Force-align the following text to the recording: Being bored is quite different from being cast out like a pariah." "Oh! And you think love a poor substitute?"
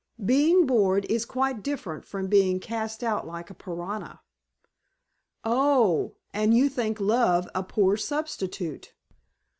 Being 0.25 0.65
bored 0.65 1.05
is 1.11 1.25
quite 1.25 1.61
different 1.61 2.05
from 2.05 2.25
being 2.25 2.59
cast 2.59 3.03
out 3.03 3.27
like 3.27 3.51
a 3.51 3.53
pariah." 3.53 4.15
"Oh! 5.43 6.15
And 6.33 6.55
you 6.55 6.69
think 6.69 6.99
love 6.99 7.47
a 7.53 7.61
poor 7.61 7.97
substitute?" 7.97 8.95